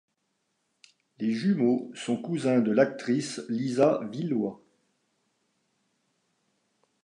[1.19, 4.59] Les jumeaux sont cousins de l'actrice Lisa Wilhoit.